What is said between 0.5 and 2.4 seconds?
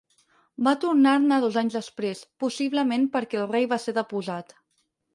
Va tornar-ne dos anys després,